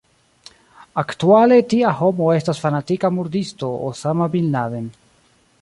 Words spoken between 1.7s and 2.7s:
tia homo estas